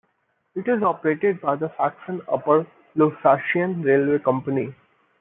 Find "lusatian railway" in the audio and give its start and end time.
2.95-4.17